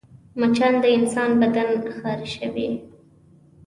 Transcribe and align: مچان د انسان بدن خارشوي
مچان 0.39 0.73
د 0.83 0.85
انسان 0.97 1.31
بدن 1.41 1.69
خارشوي 1.97 2.69